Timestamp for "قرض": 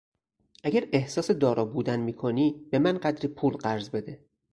3.53-3.89